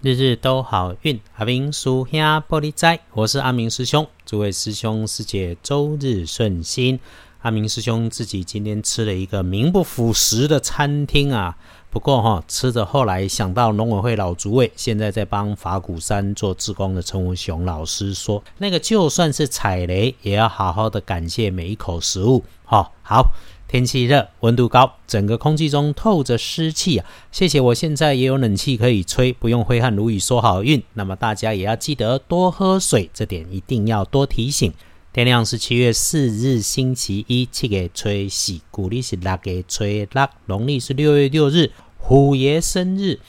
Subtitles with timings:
[0.00, 7.00] 日日都好运，阿明叔兄玻璃斋，我是阿明师兄，诸位师兄师姐周日顺心。
[7.42, 11.58] 阿明师兄自己今天吃了一个名不副实的餐厅啊，
[11.90, 22.44] 不过哈吃着后来想到农委会老主委，现在在帮法鼓山做志工的陈文雄老师说，那个就算是踩雷，也要好好的感谢每一口食物。
[22.64, 23.32] 哈，好。
[23.68, 27.04] 天气热，温度高，整个空气中透着湿气啊！
[27.30, 30.82] 谢谢，我现在也有冷气可以吹，不用挥汗如雨说好运。
[30.94, 34.72] 那么大家也要记得多喝水，这点一定要多提醒。
[35.12, 43.20] 天亮是七月四日，星期一，七月吹喜，古历是六月吹六，农历是六月六日，虎爷生日。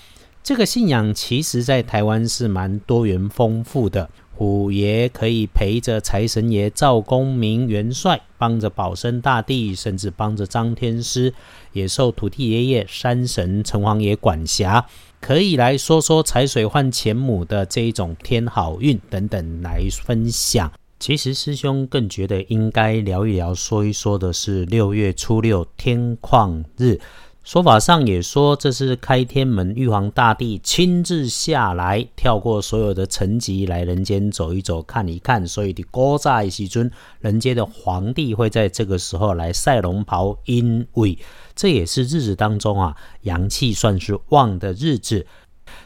[0.41, 4.09] 这个信仰其实在台湾是蛮多元丰富的。
[4.39, 11.34] 虎爷可以陪着财神爷赵公明元帅，帮着保生大帝，甚至帮着张天师，
[11.73, 14.85] 也受土地爷爷山神城隍爷管辖，
[15.20, 20.71] 可以来说说财水换钱母的这一种天好运等等来分享。
[21.02, 26.97] 其实师兄更觉得应该聊一聊，说一说的是六月初六天旷日。
[27.44, 35.48] 说法上也说，这是开天门，玉皇大帝亲自下来，跳过所有的层级来人间走一走、看一看。
[35.48, 41.17] 所以的高在西尊，人间的皇帝会在这个时候来赛龙袍，因为
[41.56, 45.26] 这也是日子当中啊，阳气算是旺的日子。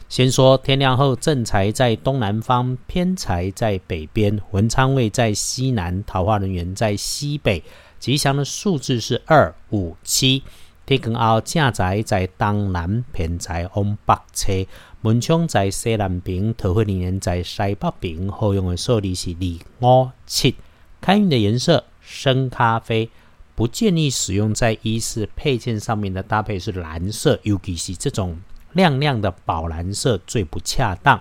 [0.08, 7.62] 先说天亮后，正财在东南方，偏财在北边，文昌位在西南，桃花人员在西北。
[7.98, 10.42] 吉祥的数字是二、五、七。
[10.86, 14.66] 天光后，正财在东南，偏在往北侧；
[15.00, 18.28] 门窗在西南边，桃花人在西北边。
[18.28, 20.56] 好用的数字是二、五、七。
[21.00, 23.08] 开运的颜色深咖啡，
[23.54, 28.38] 不建议使用在衣饰配件上面的搭配是蓝色，尤其是这种
[28.72, 31.18] 亮亮的宝蓝色最不恰当。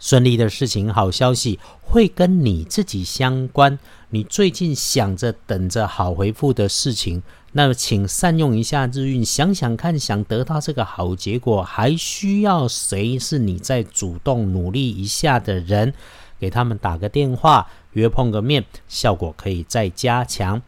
[0.00, 3.78] 顺利的事情，好消息会跟你自己相关。
[4.10, 7.22] 你最近想着等着好回复的事情。
[7.52, 15.92] 那么，请善用一下日运，想想看，想得到这个好结果，还需要谁是你在主动努力一下的人？
[16.38, 20.60] 给他们打个电话，约碰个面，效果可以再加强。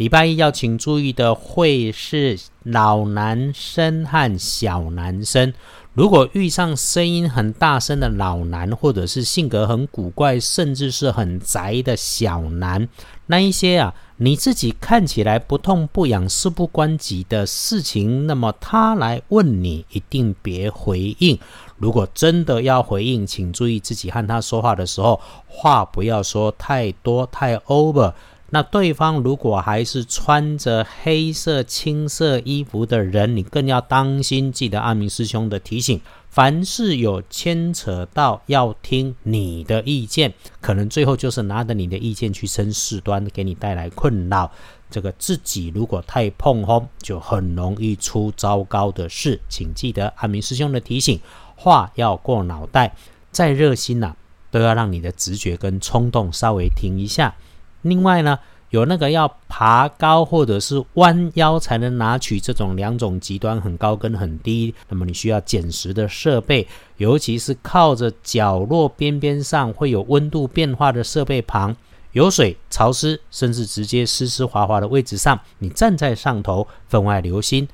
[0.00, 5.52] 礼拜一要请注意的会是老男生和小男生。
[5.92, 12.88] 如果遇上声音很大声的老男，或者是性格很古怪，甚至是很宅的小男，
[13.26, 13.94] 那一些啊。
[14.16, 21.38] 你自己看起来不痛不痒、事不关己的事情，那么他来问你，一定别回应。
[21.76, 28.14] 如果真的要回应，请注意自己和他说话的时候，话不要说太多、太 over。
[28.50, 34.50] 那对方如果还是穿着黑色、青色衣服的人，你更要当心。
[34.52, 36.00] 记得阿明师兄的提醒。
[36.28, 44.48] 凡是有牵扯到要听你的意见，可能最后就是拿着你的意见去生事端，给你带来困扰。
[44.88, 49.40] 这个自己如果太碰轰，就很容易出糟糕的事。
[49.48, 51.18] 请记得阿明师兄的提醒，
[51.56, 52.94] 话要过脑袋，
[53.32, 54.14] 再热心呐，
[54.52, 57.34] 都要让你的直觉跟冲动稍微停一下。
[57.82, 58.38] 另外呢。
[58.70, 66.64] 有那个要爬高或者是弯腰才能拿取这种两种极端很高跟很低，那么你需要捡拾的设备，
[66.96, 71.74] 尤其是靠着角落边边上会有温度变化的设备旁，
[72.12, 77.66] 有水潮湿甚至直接湿湿滑滑的位置上，你站在上头分外留心。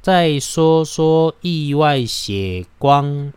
[0.00, 3.30] 再说说意外血光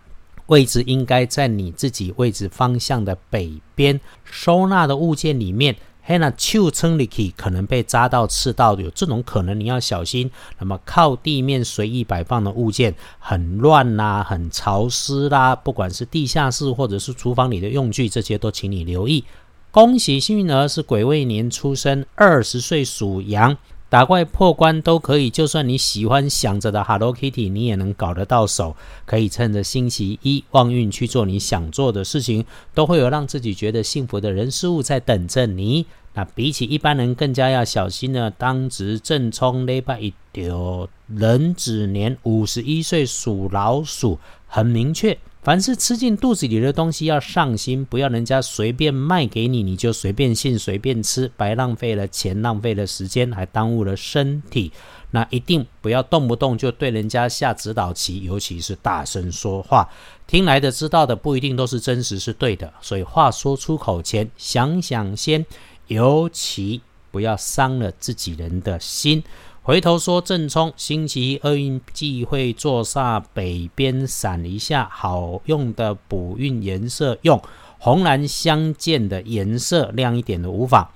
[0.45, 5.75] 位置，应该在你自己位置方向的北边，收纳的物件里面。
[6.17, 10.29] 那手撑里去可能被扎到、刺到，有这种可能，你要小心。
[10.59, 19.23] 那么靠地面随意摆放的物件很乱啦，很潮湿啦，不管是地下室或者是厨房里的用具，这些都请你留意。
[19.71, 23.57] 恭喜幸运儿是癸未年出生，二十岁属羊。
[23.87, 28.73] 打怪破关都可以，就算你喜欢想着的 Hello Kitty，你也能搞得到手。
[29.05, 35.85] 可以趁着星期一旺运去做你想做的事情，都会有让自己觉得幸福的人事物在等着你。
[36.13, 38.29] 那比起一般人更加要小心呢。
[38.37, 45.17] 当值正冲礼拜一丢，壬子年五十一岁属老鼠，很明确。
[45.41, 54.71] 凡是吃进肚子里的东西要上心，不要人家随便卖给你，你就随便信、随便吃，白浪费了钱、浪费了时间，还耽误了身体。
[55.09, 59.89] 那一定不要动不动就对人家下指导棋，尤其是大声说话，
[60.27, 62.71] 听来的、知道的不一定都是真实是对的。
[62.79, 65.43] 所以话说出口前，想想先，
[65.91, 69.21] 尤其不要伤了自己人的心。
[69.61, 77.39] 回头说正冲，星期一厄运忌讳坐煞北边闪一下，好用的补运颜色用
[77.77, 80.89] 红蓝相间的颜色，亮一点的无妨。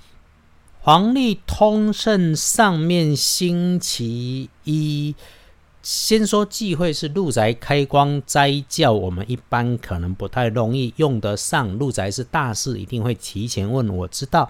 [0.79, 5.13] 黄历通胜上面星期一，
[5.83, 11.67] 先说忌讳是入宅开光斋教，我们一般可能不太容易用得上。
[11.77, 14.49] 入宅是大事，一定会提前问我知道。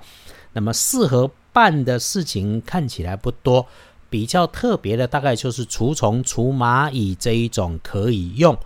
[0.56, 3.68] 那么适合办的事情看起来不多。
[4.08, 8.58] 比较特别的大概就是除虫除蚂蚁这一种可以用，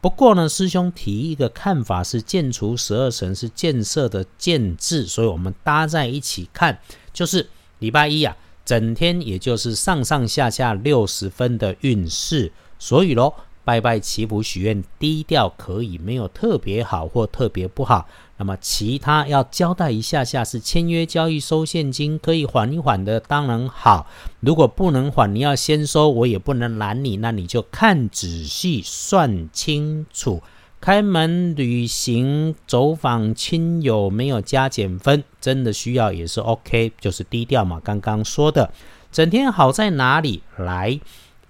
[0.00, 6.78] 不过呢，师兄提一个看法是建除十二神是建设的建制，所以我们搭在一起看，
[7.12, 7.48] 就是
[7.80, 13.34] 礼拜一啊，整天也就是上上下下六十分的运势，所以咯，
[13.64, 18.06] 拜拜祈福许愿低调可以，没有特别好或特别不好。
[18.38, 24.06] 那么其他要交代一下下是签约交易收现金可以缓一缓的，当然好。
[24.40, 30.42] 如果不能缓，你要先收，我也不能拦你，那你就看仔细算清楚。
[30.80, 37.80] 开门旅行走访亲友没有加减分，真的需要也是 OK，就是低调嘛。
[37.84, 38.72] 刚刚说的，
[39.12, 40.98] 整天好在哪里来？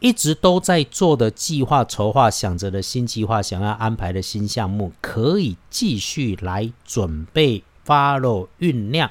[0.02, 9.08] 一直都在做的计划、筹划、想着的新计划、想要安排的新项目，可以继续来准备、follow、酝酿。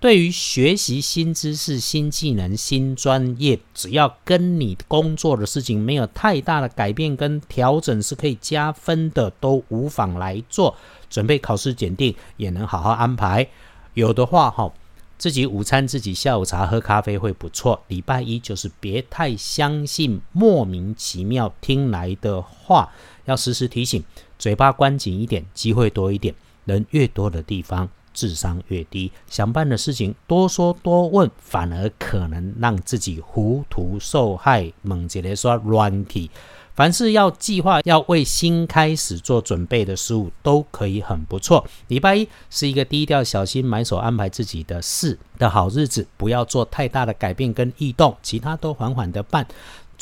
[0.00, 10.74] 对于学习新知识、新技能、新专业，只要跟你工作的事情没有太大的改变跟调整，是可以加分的，都无妨来做。
[11.10, 13.46] 准备考试检定，也能好好安排。
[13.92, 14.72] 有的话，哈。
[15.22, 17.80] 自己午餐自己下午茶喝咖啡会不错。
[17.86, 22.92] 礼拜一就是别太相信莫名其妙听来的话，
[23.26, 24.02] 要时时提醒，
[24.36, 26.34] 嘴巴关紧一点，机会多一点。
[26.64, 29.10] 人越多的地方，智商越低。
[29.26, 34.72] 想办的事情多说多问，反而可能让自己糊涂受害。
[34.82, 36.30] 猛姐来说软体。
[36.74, 41.66] 凡是要计划、要为新开始做准备的事物，都可以很不错。
[41.88, 49.46] 礼拜一是一个低调、小心、买手安排自己的事的好日子，不要做太大的改变跟异动，其他都缓缓的办。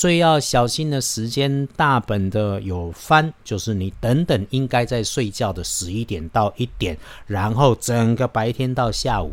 [0.00, 9.32] 最要小心的时间，大本的有翻，就是你等等应该在睡觉的十一点到一点，然后整个白天到下午，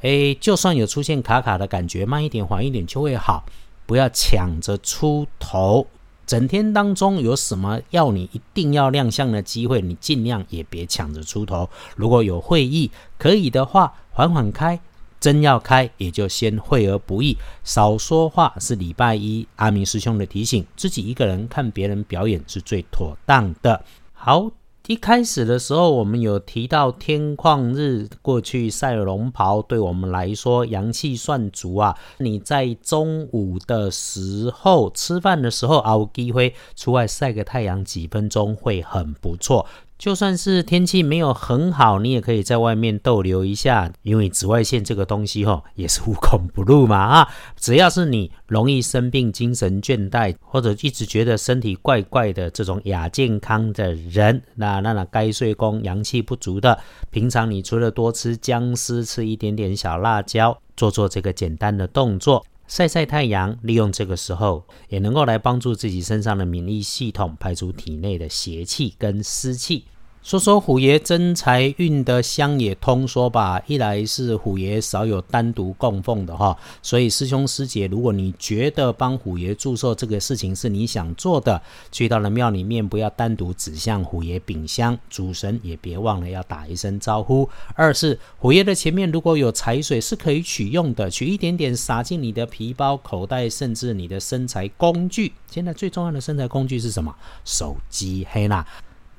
[0.00, 3.44] 诶，就算有出现卡卡的感觉，慢一点、缓一点就会好，
[3.84, 5.86] 不要抢着出头。
[6.24, 11.68] 整天当中有什么要你一定要亮相的机会，你尽量也别抢着出头。
[11.94, 14.78] 如果有会议可以的话，缓缓开；
[15.20, 18.54] 真要开，也就先会而不易，少说话。
[18.58, 23.84] 是礼拜一阿明师兄的提醒，自己一个人看别人表演是最妥当的。
[24.12, 24.50] 好。
[24.86, 31.96] 一开始的时候，我们有提到天旷日过去晒龙袍，对我们来说阳气算足啊。
[32.18, 39.64] 你在中午的时候吃饭的时候，熬机会出外晒个太阳几分钟会很不错。
[40.00, 47.28] 就算是天气没有很好，你也可以在外面逗留一下，因为紫外线这个东西吼也是无孔不入嘛 啊！
[47.54, 56.80] 只要是你容易生病、精神倦怠，或者一直觉得身体怪怪的这种亚健康的人，那那那该睡功阳气不足的，
[57.10, 69.86] 平常你除了多吃姜丝、吃一点点小辣椒，做做这个简单的动作，晒晒太阳，利用这个时候也能够来帮助自己身上的免疫系统排除体内的邪气跟湿气。
[70.22, 81.60] 说说虎爷真财运的乡野通说吧，一来是虎爷少有单独供奉的哈，所以师兄师姐，如果你觉得帮虎爷祝寿这个事情是你想做的，
[81.90, 87.48] 去到了庙里面不要单独指向虎爷秉香，主神也别忘了要打一声招呼。
[87.74, 95.32] 二是虎爷的前面如果有财水是可以取用的，取一点点撒进你的皮包、口袋，甚至你的身材工具。
[95.50, 97.12] 现在最重要的身材工具是什么？
[97.46, 98.66] 手机，嘿啦。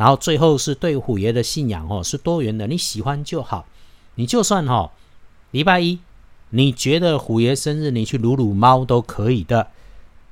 [0.01, 3.67] 然后最后是对虎爷的信仰哦，是多元的，你喜欢就好。
[4.15, 4.91] 你就算哈
[5.51, 5.99] 礼拜一，
[6.49, 9.67] 你觉得虎爷生日，你去撸撸猫都可以的。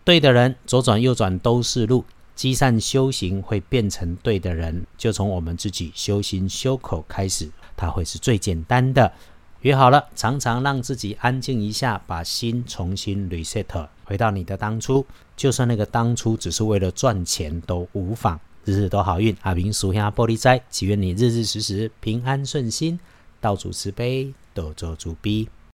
[0.03, 2.03] 对的人左转右转都是路，
[2.35, 9.13] 积善修行会变成对的人，就从我们自己修心修口开始，它会是最简单的。
[9.61, 15.05] 约好了，常常让自己安静一下，把心重新 reset，回到你的当初，
[15.37, 18.39] 就算那个当初只是为了赚钱都无妨。
[18.65, 22.99] 日日都好运，阿明属下玻璃斋，祈愿你日日时时平安顺心，
[23.41, 25.47] 道主慈悲，多做主逼。